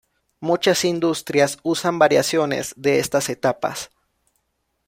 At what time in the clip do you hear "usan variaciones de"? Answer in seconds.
1.61-2.97